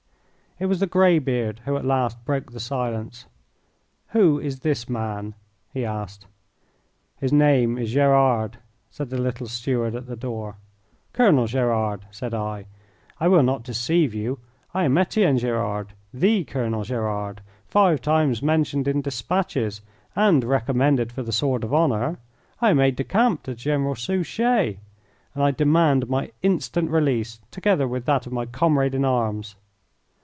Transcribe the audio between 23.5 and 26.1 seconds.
General Suchet, and I demand